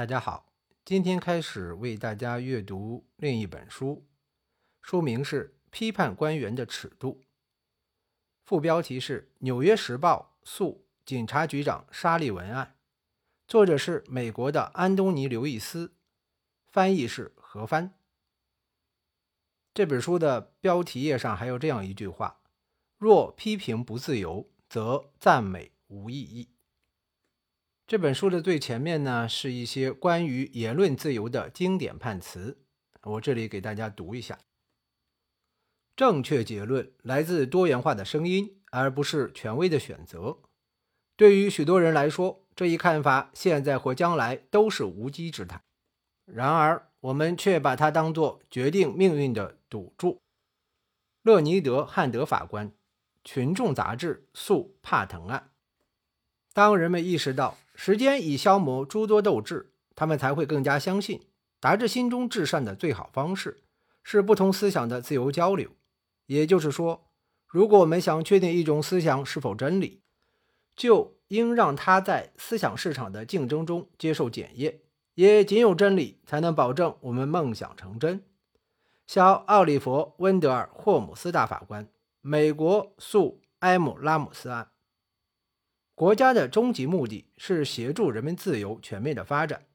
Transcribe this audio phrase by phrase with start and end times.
[0.00, 0.50] 大家好，
[0.82, 4.06] 今天开始为大家阅读另一本书，
[4.80, 7.20] 书名是《批判官员的尺度》，
[8.42, 12.76] 副标题是《纽约时报诉警察局长沙利文案》，
[13.46, 15.92] 作者是美国的安东尼·刘易斯，
[16.66, 17.92] 翻译是何帆。
[19.74, 22.40] 这本书的标题页上还有这样一句话
[22.96, 26.48] ：“若批评不自由，则赞美无意义。”
[27.90, 32.56] 这本书的最前面呢，是一些关于言论自由的经典判词，
[33.02, 34.38] 我这里给大家读一下。
[35.96, 40.38] 正确结论来自多元化的声音，而不是权威的选择。
[41.16, 45.60] 对于许多人来说，这一看法现在或将来都是无稽之谈。
[46.26, 50.22] 然而，我们却把它当作决定命运的赌注。
[51.22, 52.68] 勒尼德·汉德法官，
[53.24, 55.49] 《群众杂志》诉帕腾案。
[56.52, 61.20] 当人们意识到，时间已消磨诸多斗志，他们才会更加相信，
[61.60, 63.62] 达至心中至善的最好方式
[64.02, 65.70] 是不同思想的自由交流。
[66.26, 67.08] 也就是说，
[67.46, 70.02] 如果我们想确定一种思想是否真理，
[70.74, 74.80] 就应让它在思想市场的竞争中接受检验。
[75.14, 78.22] 也仅有真理才能保证我们梦想成真。
[79.06, 81.88] 小奥利弗·温德尔·霍姆斯大法官，
[82.20, 84.68] 美国诉埃姆拉姆斯案。
[86.00, 89.66] 国家的终极目的是协助人民自由全面的发展，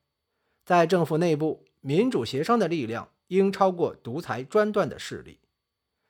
[0.66, 5.38] 在政府内部，民主协商的力量应超过独裁专断的势力。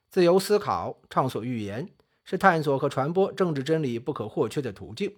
[0.09, 1.89] 自由思考、畅所欲言，
[2.23, 5.17] 是探索和传播政治真理不可或缺的途径。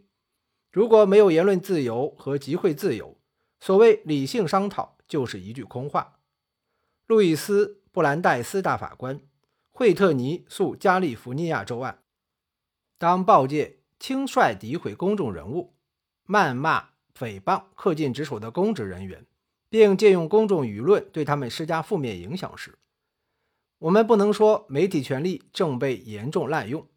[0.72, 3.16] 如果没有言论自由和集会自由，
[3.60, 6.18] 所谓理性商讨就是一句空话。
[7.06, 9.22] 路易斯·布兰代斯大法官，
[9.70, 12.02] 惠特尼诉加利福尼亚州案，
[12.98, 13.77] 当报界。
[14.00, 15.76] 轻率诋毁公众人物，
[16.26, 19.26] 谩骂、诽谤恪尽职守的公职人员，
[19.70, 22.78] 并借用公众舆论对他们施加负面影响时，
[23.80, 26.88] 我们不能说媒体权力正被严重滥用，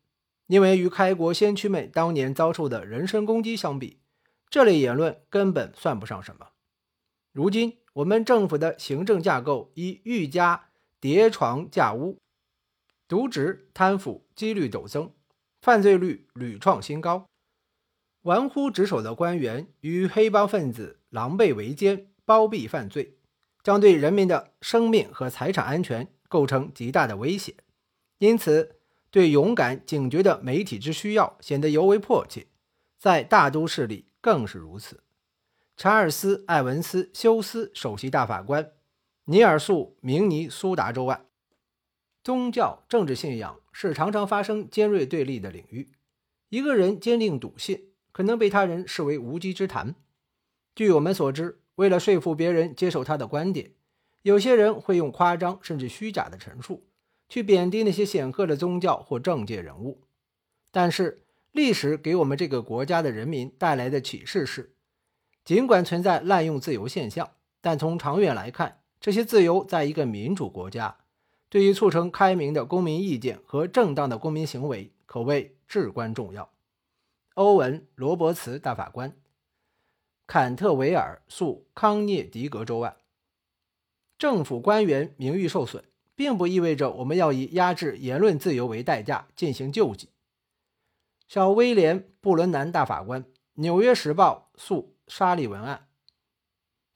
[0.46, 4.00] 因为与开国先驱们当年遭受的人身攻击相比，
[4.48, 6.48] 这类言论根本算不上什么。
[7.32, 12.18] 如今，我们政府的行政架构已愈加叠床架屋，
[13.08, 15.12] 渎职、贪腐几率陡增。
[15.60, 17.26] 犯罪率屡创新高，
[18.22, 23.18] 玩忽职守的官员与黑帮分子狼狈为奸、包庇犯罪，
[23.62, 27.56] 将对人民的生命和财产安全构成极大的威胁。
[28.16, 28.76] 因此，
[29.10, 32.46] 对勇敢警觉的媒体之需要显得尤为迫切，
[32.98, 35.02] 在大都市里更是如此。
[35.76, 38.72] 查尔斯·艾文斯·休斯首席大法官，
[39.26, 41.26] 尼尔诉明尼苏达州案。
[42.22, 45.90] 宗教、政治信仰是常常发生尖锐对立的领域。
[46.48, 49.94] 一个人坚定笃信，可能被他人视为无稽之谈。
[50.74, 53.72] 据我们所知，为了说服别人接受他的观点，
[54.22, 56.86] 有些人会用夸张甚至虚假的陈述
[57.28, 60.02] 去贬低那些显赫的宗教或政界人物。
[60.70, 64.74] 但是，历史给我们这个国家的人民带来的启示是：
[65.44, 70.98] 尽管存在滥用自由现象，但从长远来看，这些自由在一个民主国家。
[71.50, 76.48] 对于促成开明的公民意见和正当的公民行为，可谓至关重要。
[77.34, 79.16] 欧文·罗伯茨大法官，
[80.28, 82.96] 坎特维尔诉康涅狄格州案。
[84.16, 85.84] 政府官员名誉受损，
[86.14, 90.10] 并不意味着我们要以压制言论自由为代价进行救济。
[91.26, 93.24] 小威廉·布伦南大法官，
[93.54, 95.88] 纽约时报诉沙利文案。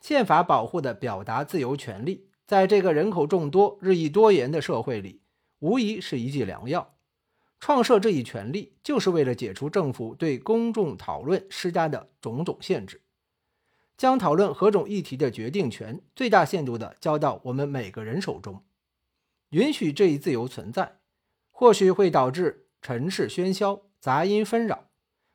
[0.00, 2.28] 宪法保护的表达自由权利。
[2.47, 5.22] 在这个人口众多、日益多元的社会里，
[5.60, 6.94] 无疑是一剂良药。
[7.60, 13.00] 创设这一权利，就是为了解除政府对公众讨论施加的种种限制，
[13.97, 18.62] 将讨论何种议题的决定权最大限度地交到我们每个人手中。
[19.50, 20.99] 允许这一自由存在，
[21.50, 24.91] 或许会导致尘世喧嚣、杂音纷扰，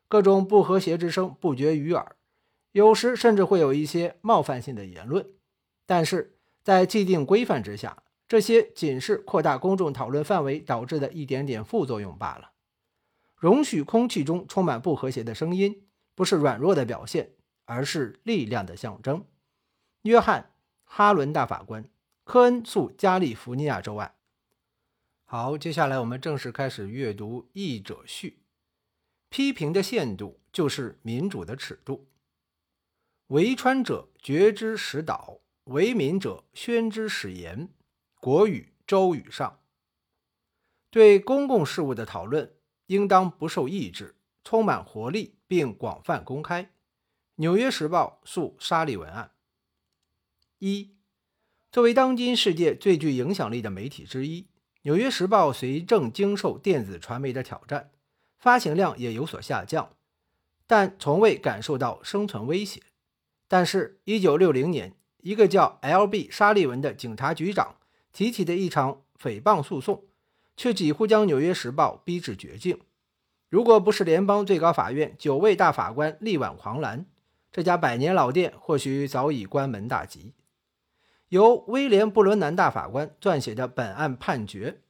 [0.08, 2.16] 各种不和谐之声不绝于耳，
[2.74, 5.26] 有时甚至会有一些冒犯性的言论。
[5.88, 6.38] 但是，
[6.70, 12.52] 在既定规范之下，这些仅是扩大公众讨论范围导致的一点点副作用罢了。
[13.38, 17.32] 容许空气中充满不和谐的声音，不是软弱的表现，
[17.66, 19.26] 而是力量的象征。
[20.04, 20.44] 约翰·
[20.84, 21.90] 哈伦大法官，
[22.24, 24.14] 科恩诉加利福尼亚州案。
[25.26, 28.44] 好，接下来我们正式开始阅读译者序。
[29.30, 32.08] 批评的限度就是民主的尺度。
[33.30, 35.40] 为川者觉之使导。
[35.70, 37.70] 为民者宣之始言，
[38.20, 39.60] 国语周语上。
[40.90, 42.56] 对公共事务的讨论
[42.88, 46.64] 应当不受抑制，充满活力并广泛公开。
[47.36, 49.32] 《纽约时报》诉沙利文案，
[50.58, 50.96] 一，
[51.72, 54.42] 作为当今世界最具影响力的媒体之一，
[54.82, 57.92] 《纽约时报》虽正经受电子传媒的挑战，
[58.40, 59.96] 发行量也有所下降，
[60.66, 62.82] 但从未感受到生存威胁。
[63.48, 66.30] 但是，1960年，一个叫 L.B.
[66.32, 67.76] 沙利文的警察局长
[68.12, 70.04] 提起的一场诽谤诉讼，
[70.56, 72.80] 却几乎将《纽约时报》逼至绝境。
[73.50, 77.06] 如果不是联邦最高法院九位大法官力挽狂澜，
[77.52, 80.34] 这家百年老店或许早已关门大吉。
[81.30, 84.82] 由威廉·布伦南大法官撰写的本案判决，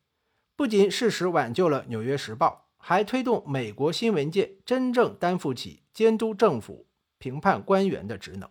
[0.55, 6.85] 不仅适时挽救了《纽约时报》，还推动美国新闻界真正担负起监督政府、
[7.17, 8.49] 评判官员的职能，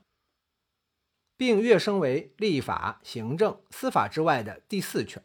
[1.38, 5.22] 并跃升为立法、行政、司法之外的第四权。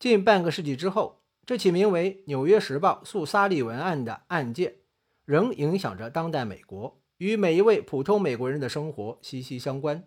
[0.00, 1.18] 近半个世纪之后。
[1.46, 4.76] 这起名为《纽约时报》诉沙利文案的案件，
[5.24, 10.06] 仍影响着当代美国，与每一位普通美国人的生活息息相关。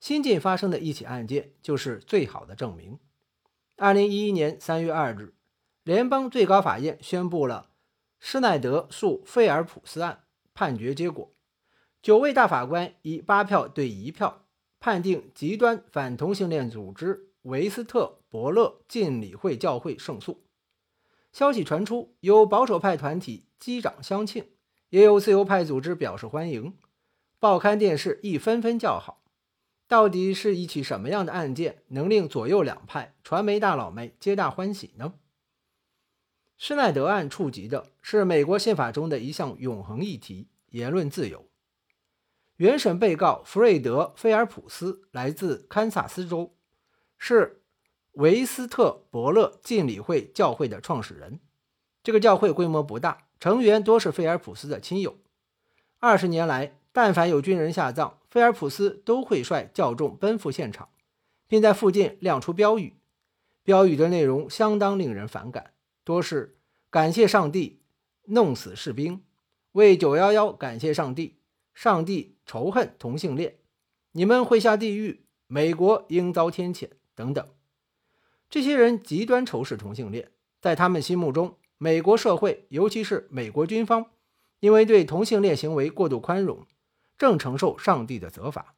[0.00, 2.98] 新近发生的一起案件就是最好的证明。
[3.76, 5.32] 二零一一年三月二日，
[5.82, 7.70] 联邦最高法院宣布了
[8.20, 11.32] 施耐德诉菲尔普斯案判决结果，
[12.04, 14.44] 九位大法官以八票对一票，
[14.78, 17.30] 判定极端反同性恋组织。
[17.44, 20.44] 维斯特伯勒浸礼会教会胜诉。
[21.32, 24.44] 消息传出，有保守派团体击掌相庆，
[24.90, 26.74] 也有自由派组织表示欢迎。
[27.38, 29.22] 报刊电视亦纷纷叫好。
[29.88, 35.14] 到底是一起什么样的案件，能令左右两派传媒大佬们皆大欢喜呢？
[36.58, 41.46] 施耐德案触及的是美国宪法中的一项永恒议题——言论自由。
[42.56, 46.54] 原审被告弗瑞德·菲尔普斯来自堪萨斯州。
[47.16, 47.62] 是
[48.12, 51.40] 维斯特伯勒浸礼会教会的创始人。
[52.02, 55.16] 这个教会规模不大，成员多是菲尔普斯的亲友。
[55.98, 60.90] 二十年来，但凡有军人下葬，菲尔普斯都会率教众奔赴现场，
[61.48, 62.94] 并在附近亮出标语。
[63.62, 65.72] 标语的内容相当令人反感，
[66.04, 66.58] 多是
[66.90, 67.80] “感谢上帝，
[68.26, 69.22] 弄死士兵
[69.72, 71.38] ”，“为九幺幺感谢上帝
[71.72, 73.56] ”，“上帝仇恨同性恋
[74.12, 76.88] ”，“你们会下地狱”，“美国应遭天谴”。
[77.16, 77.46] 等等，
[78.50, 80.30] 这些人极端仇视同性恋，
[80.60, 84.06] 在他们心目中，美国社会，尤其是美国军方，
[84.58, 86.66] 因为对同性恋行为过度宽容，
[87.16, 88.74] 正承受上帝的责罚。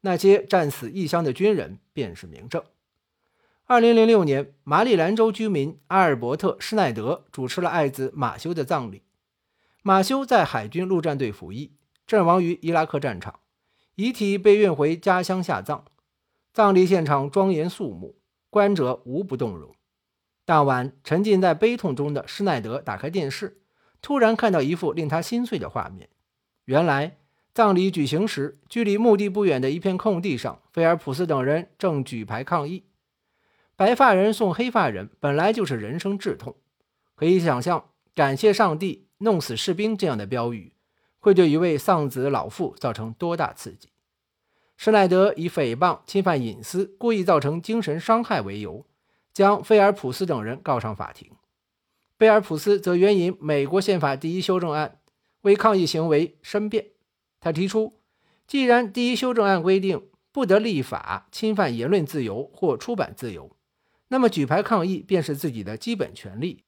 [0.00, 2.62] 那些战死异乡的军人便是明证。
[3.66, 9.02] 二零零六年，马里兰州居民阿尔伯特·施耐德主持了爱子马修的葬礼。
[9.82, 11.72] 马修在海军陆战队服役，
[12.06, 13.40] 阵亡于伊拉克战场，
[13.96, 15.84] 遗体被运回家乡下葬。
[16.52, 18.16] 葬礼现场庄严肃穆，
[18.48, 19.74] 观者无不动容。
[20.44, 23.60] 当晚，沉浸在悲痛中的施耐德打开电视，
[24.00, 26.08] 突然看到一幅令他心碎的画面。
[26.66, 27.18] 原来，
[27.52, 32.84] 葬礼举行时，距离墓地不远的一片空地上，菲尔普斯等人正举牌抗议。
[33.74, 36.54] 白发人送黑发人，本来就是人生至痛。
[37.16, 40.72] 可以想象，感谢上帝，弄死士兵这样的标语，
[41.18, 43.88] 会对一位丧子老妇造成多大刺激。
[44.76, 48.84] 施耐德以诽谤、侵犯隐私、故意造成精神伤害为由，
[49.32, 51.30] 将菲尔普斯等人告上法庭。
[52.18, 55.00] 贝尔普斯则援引美国宪法第一修正案
[55.42, 56.86] 为抗议行为申辩。
[57.40, 58.00] 他提出，
[58.46, 63.56] 既然第一修正案规定不得立法侵犯言论自由或出版自由，
[64.08, 66.64] 那么举牌抗议便是自己的基本权利。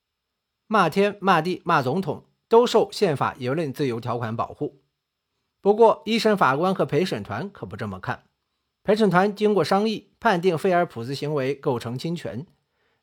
[0.67, 4.81] 骂天、骂地、骂总统都受宪法言论自由条款保护。
[5.61, 8.25] 不过，一审法官和陪审团可不这么看。
[8.83, 12.47] 陪审团经过商议，判定菲尔普斯行为构成侵权，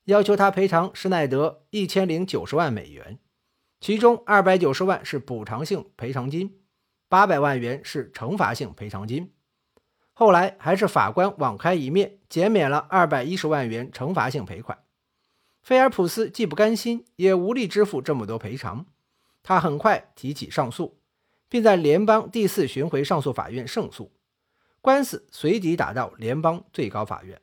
[0.06, 3.20] 要求他赔偿施耐德一千零九十万美元，
[3.80, 6.60] 其中二百九十万是补偿性赔偿金，
[7.08, 9.32] 八百万元是惩罚性赔偿金。
[10.14, 14.80] 后来还是法官网开一面，减免了二百一十万元惩罚性赔款。
[15.62, 18.86] 菲尔普斯既不甘心，也无力支付这么多赔偿，
[19.46, 21.00] 他很快提起上诉。
[21.48, 24.12] 并在联邦第四巡回上诉法院胜诉，
[24.82, 27.40] 官司随即打到联邦最高法院。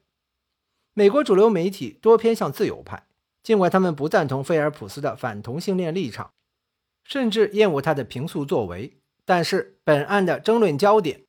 [0.92, 3.06] 美国主流媒体多偏向自由派，
[3.42, 6.32] 尽管他们不赞同菲尔普斯的反同性恋立场，
[7.04, 11.22] 甚至厌恶他的平素作为，但是本案的争论焦点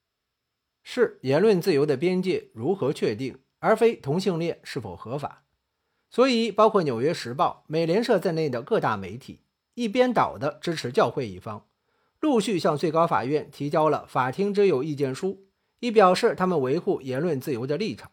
[0.82, 5.46] 是言论自由的边界如何确定，而非同性恋是否合法。
[6.10, 9.40] 所以，包括《纽约时报》、美联社在内的各大媒体
[9.74, 11.66] 一边倒地支持教会一方。
[12.20, 15.46] 陆续向最高法院提交了法庭之友意见书，
[15.80, 18.12] 以表示他们维护言论自由的立场。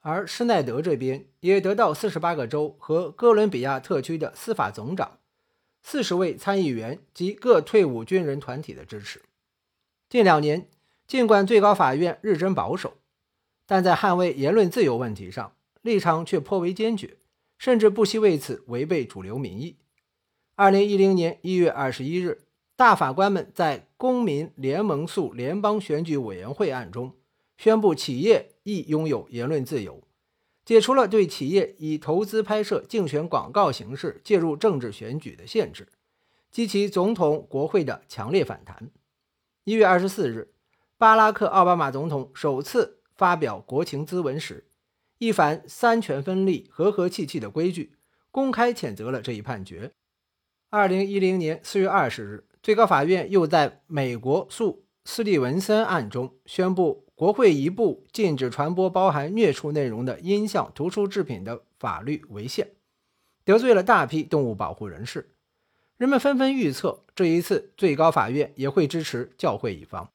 [0.00, 5.18] 而施耐德这边也得到四十八个州和哥伦比亚特区的司法总长、
[5.82, 9.20] 四十位参议员及各退伍军人团体的支持。
[10.08, 10.68] 近两年，
[11.06, 12.94] 尽管最高法院日臻保守，
[13.66, 15.52] 但在捍卫言论自由问题上
[15.82, 17.18] 立场却颇为坚决，
[17.58, 19.76] 甚至不惜为此违背主流民意。
[20.60, 22.42] 二零一零年一月二十一日，
[22.76, 27.16] 大法官们在公民联盟诉联邦选举委员会案中
[27.56, 30.02] 宣布，企业亦拥有言论自由。
[30.66, 35.88] 解除了对企业以投资拍摄竞选广告形式介入政治选举的限制，
[36.50, 38.90] 激起总统、国会的强烈反弹。
[39.64, 40.52] 一月二十四日，
[40.98, 44.66] 巴拉克·奥巴马总统首次发表国情咨文时，
[45.16, 47.94] 一反三权分立、和和气气的规矩，
[48.30, 49.92] 公开谴责了这一判决。
[50.72, 57.04] 二零一零年四月二十日，最高法院又在美国诉斯蒂文森案中宣布。
[57.16, 62.70] 国会一部禁止传播包含虐畜内容的音像图书制品的法律违宪，
[63.44, 65.34] 得罪了大批动物保护人士。
[65.96, 70.08] 人们纷纷预测，这一次最高法院也会支持教会一方。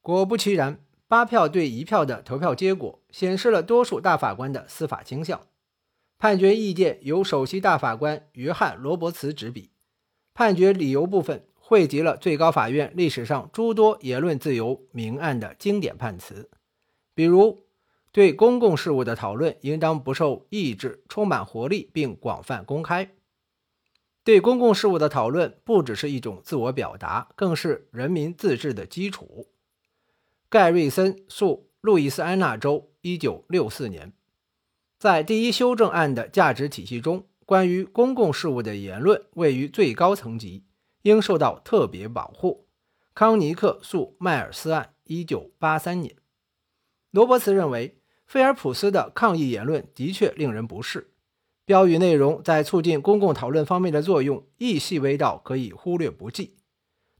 [0.00, 5.44] 果不其然，八票对一票的投票结果显示了多数大法官的司法倾向。
[6.24, 9.68] 判决意见由首席大法官约翰·罗伯茨执笔，
[10.32, 11.44] 判决理由部分。
[11.54, 16.48] 汇集了最高法院历史上诸多言论自由明案的经典判词，
[17.14, 17.66] 比如
[18.10, 23.08] 对公共事务的讨论应当不受抑制，充满活力并广泛公开；
[24.24, 29.48] 对公共事务的讨论不只是一种自我表达，更是人民自治的基础。
[30.48, 34.14] 盖瑞森诉路易斯安那州，一九六四年，
[35.04, 40.64] 在第一修正案的价值体系中，关于公共事务的言论位于最高层级。
[41.02, 42.66] 应受到特别保护。
[43.12, 46.16] 康尼克诉迈尔斯案，一九八三年。
[47.10, 51.10] 罗伯茨认为，菲尔普斯的抗议言论的确令人不适。
[51.66, 56.56] 标语内容在促进公共讨论方面的作用亦细微到可以忽略不计。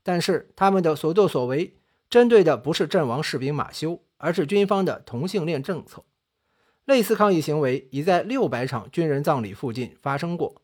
[0.02, 1.76] 但是，他们的所作所为
[2.08, 6.02] 针对的不是阵亡士兵马修，而是军方的同性恋政策。
[6.84, 10.60] 类似抗议行为已在六百场军人葬礼附近发生过。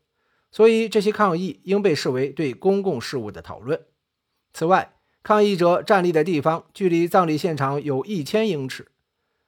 [0.51, 3.85] 所以，这些抗议应被视为对公共事务的讨论。
[4.53, 8.87] 此外，抗议者站立的地方距离葬礼现场有一千英尺。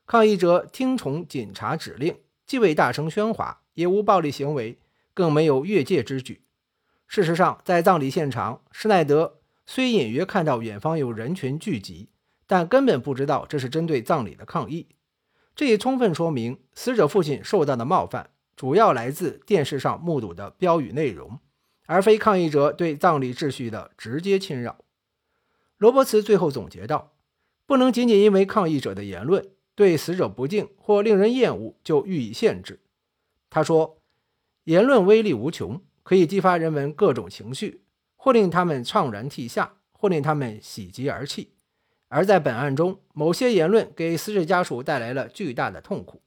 [0.06, 4.78] 抗议者听从警察指令，既未大声喧哗，也无暴力行为，
[5.14, 6.42] 更没有越界之举。
[7.08, 12.10] 事实上，在葬礼现场，施耐德虽隐约看到远方有人群聚集，
[12.48, 14.88] 但根本不知道这是针对葬礼的抗议。
[15.56, 18.32] 这也充分说明死者父亲受到的冒犯。
[18.56, 21.40] 主要来自电视上目睹的标语内容，
[21.88, 24.78] 而非抗议者对葬礼秩序的直接侵扰。
[25.78, 27.14] 罗伯茨最后总结道
[27.66, 32.80] ：“不能仅仅因为抗议者的言论对死者不敬或令人厌恶就予以限制。”
[33.50, 33.98] 他说
[34.66, 37.82] ：“言论威力无穷，可以激发人们各种情绪，
[38.16, 41.53] 或令他们怅然涕下，或令他们喜极而泣。
[42.14, 46.22] 而在本案中，某些言论给死者家属带来了巨大的痛苦。”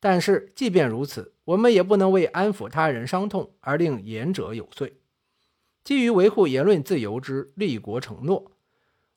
[0.00, 4.96] 但是，即便如此，我们也不能为安抚他人伤痛而令言者有罪。
[5.84, 8.50] 基于维护言论自由之立国承诺，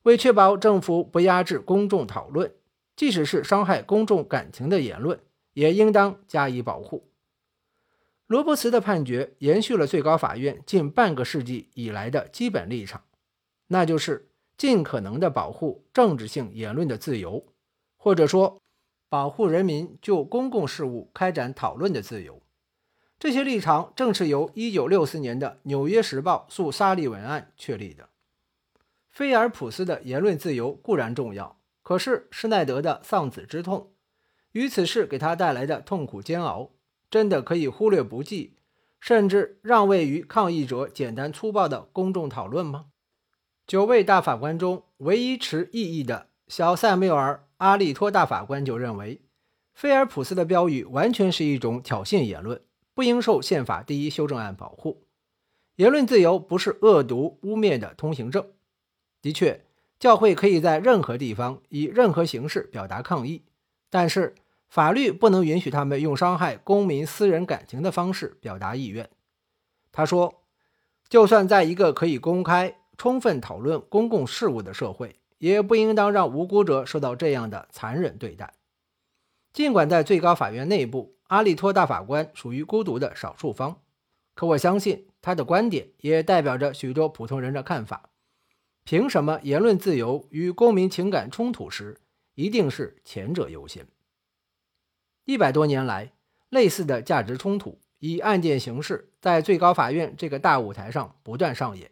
[0.03, 2.53] 为确保政府不压制公众讨论，
[2.95, 5.19] 即使是伤害公众感情的言论，
[5.53, 7.09] 也应当加以保护。
[8.27, 13.03] 罗伯茨的判决延续了最高法院近半个世纪以来的基本立场，
[13.67, 17.45] 那就是尽可能的保护政治性言论的自由，
[17.97, 18.61] 或者说。
[19.07, 22.41] 保护人民就公共事务开展讨论的自由，
[23.17, 28.09] 这些立场正是由1964年的《纽约时报》诉沙利文案确立的。
[29.09, 33.93] 菲尔普斯的言论自由固然重要，可是施耐德的丧子之痛
[34.51, 36.71] 与此事给他带来的痛苦煎熬，
[37.09, 38.57] 真的可以忽略不计，
[38.99, 42.87] 甚至让位于抗议者简单粗暴的公众讨论吗？
[43.67, 47.41] 九位大法官中唯一持异议的小塞缪尔。
[47.57, 49.21] 阿利托大法官就认为，
[49.73, 52.61] 菲尔普斯的标语完全是一种挑衅言论，
[52.93, 55.05] 不应受宪法第一修正案保护。
[55.77, 58.45] 言论自由不是恶毒污蔑的通行证。
[59.21, 59.65] 的确，
[59.97, 63.43] 教会可以在任何地方以任何形式表达抗议，
[63.89, 64.35] 但是
[64.67, 69.09] 法律不能允许他们用伤害公民私人感情的方式表达意愿。
[69.93, 70.43] 他说，
[71.07, 75.15] 就算在一个可以公开、充分讨论公共事务的社会。
[75.37, 78.53] 也不应当让无辜者受到这样的残忍对待。
[79.51, 83.81] 尽管在最高法院内部，阿利托大法官属于孤独的少数方，
[84.33, 88.09] 可我相信他的观点也代表着许多普通人的看法。
[88.85, 91.99] 凭什么言论自由与公民情感冲突时，
[92.35, 93.85] 一定是前者优先？
[95.25, 96.13] 一百多年来，
[96.49, 101.91] 类似的价值冲突以案件形式在最高法院这个大舞台上不断上演，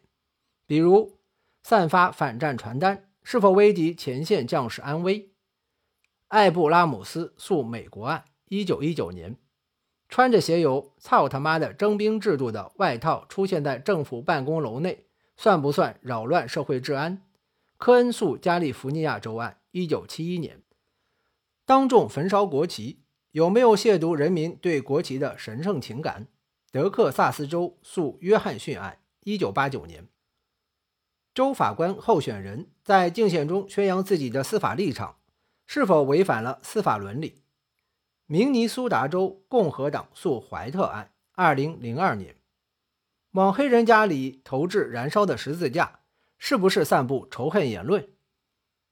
[0.66, 1.18] 比如
[1.62, 3.10] 散发反战传单。
[3.26, 5.30] 是否危及前线将士安危？
[6.28, 9.38] 艾布拉姆斯诉美国案，一九一九年，
[10.10, 15.06] 穿着写有“操他妈的征兵制度”的外套出现在政府办公楼内，
[15.38, 17.22] 算不算扰乱社会治安？
[17.78, 20.62] 科恩诉加利福尼亚州案，一九七一年，
[21.64, 26.28] 当众焚烧国旗，有没有亵渎人民对国旗的神圣情感？
[26.70, 30.06] 德克萨斯州诉约翰逊案，一九八九年，
[31.34, 35.16] 州法官候选人在竞选中宣扬自己的司法立场，
[35.66, 37.42] 是否违反了司法伦理？
[38.26, 42.36] 明尼苏达州共和党诉怀特案，二零零二年，
[43.32, 46.00] 往黑人家里投掷燃烧的十字架。
[46.36, 48.06] 是不是散布仇恨言论？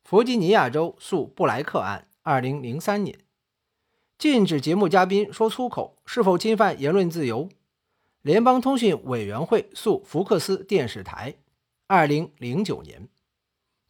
[0.04, 3.18] 弗吉尼亚州诉布莱克案，二零零三年，
[4.16, 7.50] 禁止节目嘉宾说粗口，是否侵犯言论自由？
[8.22, 11.34] 联邦通讯委员会诉福克斯电视台，
[11.92, 13.10] 二零零九年，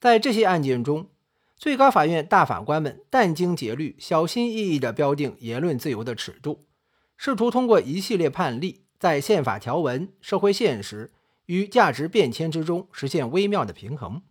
[0.00, 1.08] 在这些案件中，
[1.56, 6.66] 最高法院大法官们殚精竭虑、小心翼翼地标定言论自由的尺度，
[7.16, 11.12] 试图通过一系列判例，在宪法条文、社会现实。
[11.46, 14.22] 与价值变迁之中实现微妙的平衡。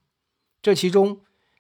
[0.62, 1.16] 这其中，《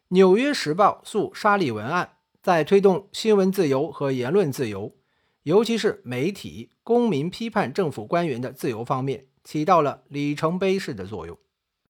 [0.09, 4.97] 纽约时报》诉沙利文案在推动新闻自由和言论自由，
[5.43, 11.37] 尤其是媒体、公民批判政府官员的自由方面，起到了里程碑式的作用。